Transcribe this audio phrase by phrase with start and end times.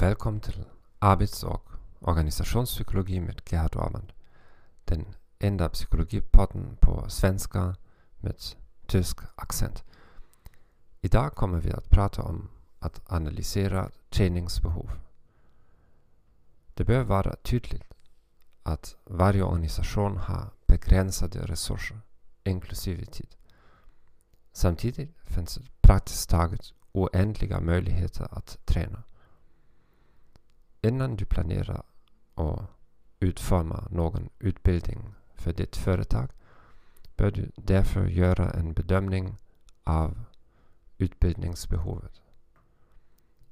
[0.00, 0.64] Välkommen till
[0.98, 4.12] arbets och organisationspsykologi med Gerhard Orban.
[4.84, 5.06] Den
[5.38, 7.76] enda psykologipodden på svenska
[8.16, 8.34] med
[8.86, 9.84] tysk accent.
[11.00, 12.48] Idag kommer vi att prata om
[12.78, 14.90] att analysera träningsbehov.
[16.74, 17.94] Det bör vara tydligt
[18.62, 22.00] att varje organisation har begränsade resurser,
[22.44, 23.36] inklusive tid.
[24.52, 29.02] Samtidigt finns det praktiskt taget oändliga möjligheter att träna.
[30.82, 31.82] Innan du planerar
[32.34, 32.62] och
[33.20, 36.30] utformar någon utbildning för ditt företag
[37.16, 39.36] bör du därför göra en bedömning
[39.84, 40.24] av
[40.98, 42.20] utbildningsbehovet.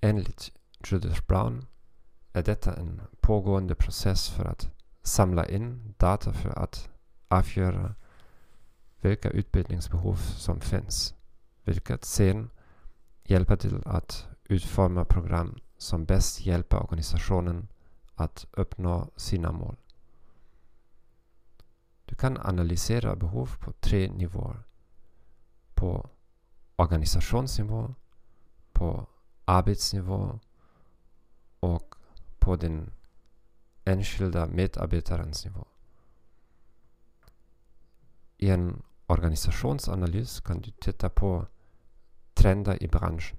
[0.00, 0.52] Enligt
[0.84, 1.66] Judith Brown
[2.32, 4.70] är detta en pågående process för att
[5.02, 6.88] samla in data för att
[7.28, 7.94] avgöra
[9.00, 11.14] vilka utbildningsbehov som finns,
[11.64, 12.50] vilket sen
[13.24, 17.68] hjälper till att utforma program som bäst hjälper organisationen
[18.14, 19.76] att uppnå sina mål.
[22.04, 24.62] Du kan analysera behov på tre nivåer.
[25.74, 26.08] På
[26.76, 27.94] organisationsnivå,
[28.72, 29.06] på
[29.44, 30.40] arbetsnivå
[31.60, 31.94] och
[32.38, 32.92] på den
[33.84, 35.66] enskilda medarbetarens nivå.
[38.38, 41.46] I en organisationsanalys kan du titta på
[42.34, 43.38] trender i branschen.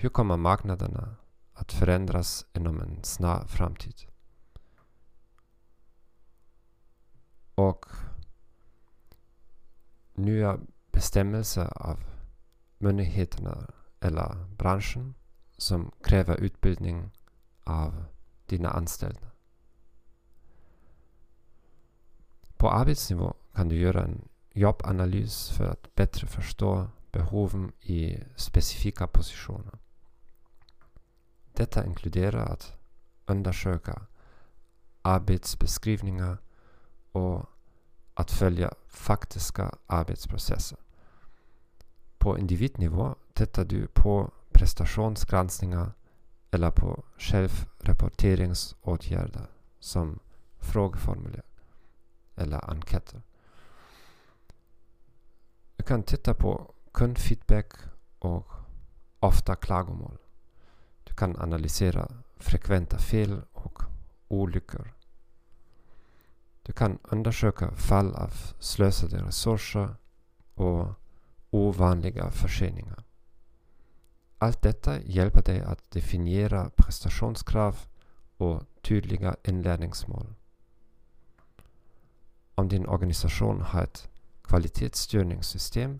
[0.00, 1.16] Hur kommer marknaderna
[1.52, 4.06] att förändras inom en snar framtid?
[7.54, 7.86] Och
[10.14, 10.58] nya
[10.92, 12.04] bestämmelser av
[12.78, 13.70] myndigheterna
[14.00, 15.14] eller branschen
[15.56, 17.10] som kräver utbildning
[17.64, 18.04] av
[18.46, 19.30] dina anställda.
[22.56, 29.78] På arbetsnivå kan du göra en jobbanalys för att bättre förstå behoven i specifika positioner.
[31.58, 32.76] Detta inkluderar att
[33.26, 34.02] undersöka
[35.02, 36.38] arbetsbeskrivningar
[37.12, 37.46] och
[38.14, 40.78] att följa faktiska arbetsprocesser.
[42.18, 45.92] På individnivå tittar du på prestationsgranskningar
[46.50, 49.46] eller på självrapporteringsåtgärder
[49.80, 50.18] som
[50.58, 51.44] frågeformulär
[52.36, 53.22] eller enkäter.
[55.76, 57.72] Du kan titta på kundfeedback
[58.18, 58.46] och
[59.20, 60.18] ofta klagomål.
[61.18, 63.82] Du kan analysera frekventa fel och
[64.28, 64.94] olyckor.
[66.62, 69.96] Du kan undersöka fall av slösade resurser
[70.54, 70.88] och
[71.50, 73.04] ovanliga förseningar.
[74.38, 77.76] Allt detta hjälper dig att definiera prestationskrav
[78.36, 80.34] och tydliga inlärningsmål.
[82.54, 84.08] Om din organisation har ett
[84.42, 85.98] kvalitetsstyrningssystem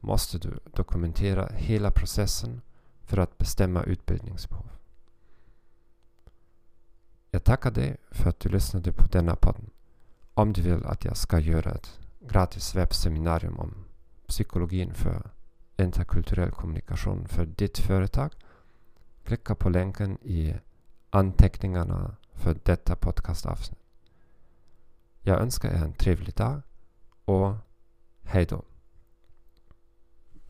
[0.00, 2.60] måste du dokumentera hela processen
[3.08, 4.68] för att bestämma utbildningsbehov.
[7.30, 9.70] Jag tackar dig för att du lyssnade på denna podden.
[10.34, 13.74] Om du vill att jag ska göra ett gratis webbseminarium om
[14.26, 15.30] psykologin för
[15.76, 18.32] interkulturell kommunikation för ditt företag,
[19.24, 20.54] klicka på länken i
[21.10, 23.78] anteckningarna för detta podcastavsnitt.
[25.20, 26.62] Jag önskar er en trevlig dag
[27.24, 27.54] och
[28.22, 28.64] hej då!